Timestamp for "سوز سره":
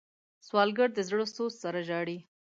1.35-1.79